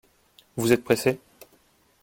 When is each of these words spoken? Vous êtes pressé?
Vous 0.57 0.73
êtes 0.73 0.83
pressé? 0.83 1.19